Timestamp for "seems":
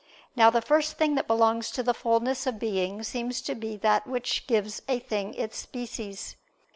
3.03-3.39